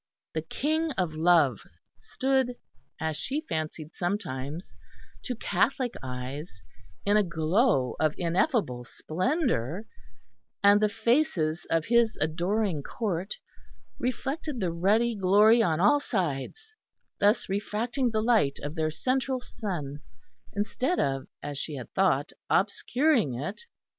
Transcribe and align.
The 0.33 0.41
King 0.41 0.89
of 0.93 1.13
Love 1.13 1.59
stood, 1.99 2.55
as 2.99 3.15
she 3.17 3.45
fancied 3.47 3.93
sometimes, 3.95 4.75
to 5.25 5.35
Catholic 5.35 5.93
eyes, 6.01 6.63
in 7.05 7.17
a 7.17 7.23
glow 7.23 7.95
of 7.99 8.15
ineffable 8.17 8.83
splendour; 8.83 9.85
and 10.63 10.81
the 10.81 10.89
faces 10.89 11.67
of 11.69 11.85
His 11.85 12.17
adoring 12.19 12.81
Court 12.81 13.35
reflected 13.99 14.59
the 14.59 14.71
ruddy 14.71 15.13
glory 15.15 15.61
on 15.61 15.79
all 15.79 15.99
sides; 15.99 16.73
thus 17.19 17.47
refracting 17.47 18.09
the 18.09 18.23
light 18.23 18.57
of 18.63 18.73
their 18.73 18.89
central 18.89 19.39
Sun, 19.39 19.99
instead 20.53 20.99
of, 20.99 21.27
as 21.43 21.59
she 21.59 21.75
had 21.75 21.91
thought, 21.93 22.31
obscuring 22.49 23.35
it. 23.35 23.65